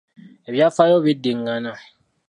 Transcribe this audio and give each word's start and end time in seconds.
Ebyafaayo 0.49 0.97
bidingana. 1.05 1.71